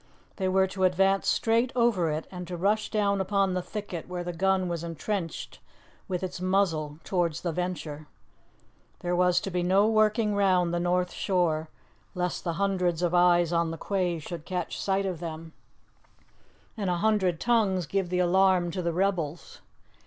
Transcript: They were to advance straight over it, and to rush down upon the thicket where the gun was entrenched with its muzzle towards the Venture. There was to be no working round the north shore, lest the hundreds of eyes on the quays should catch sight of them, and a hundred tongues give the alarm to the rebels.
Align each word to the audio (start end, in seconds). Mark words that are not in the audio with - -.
They 0.37 0.47
were 0.47 0.65
to 0.65 0.83
advance 0.83 1.27
straight 1.27 1.71
over 1.75 2.09
it, 2.09 2.25
and 2.31 2.47
to 2.47 2.57
rush 2.57 2.89
down 2.89 3.21
upon 3.21 3.53
the 3.53 3.61
thicket 3.61 4.07
where 4.07 4.23
the 4.23 4.33
gun 4.33 4.67
was 4.67 4.83
entrenched 4.83 5.59
with 6.07 6.23
its 6.23 6.41
muzzle 6.41 6.97
towards 7.03 7.41
the 7.41 7.51
Venture. 7.51 8.07
There 9.01 9.15
was 9.15 9.39
to 9.41 9.51
be 9.51 9.61
no 9.61 9.87
working 9.87 10.33
round 10.33 10.73
the 10.73 10.79
north 10.79 11.11
shore, 11.13 11.69
lest 12.15 12.43
the 12.43 12.53
hundreds 12.53 13.03
of 13.03 13.13
eyes 13.13 13.53
on 13.53 13.69
the 13.69 13.77
quays 13.77 14.23
should 14.23 14.43
catch 14.43 14.81
sight 14.81 15.05
of 15.05 15.19
them, 15.19 15.53
and 16.75 16.89
a 16.89 16.95
hundred 16.97 17.39
tongues 17.39 17.85
give 17.85 18.09
the 18.09 18.17
alarm 18.17 18.71
to 18.71 18.81
the 18.81 18.93
rebels. 18.93 19.61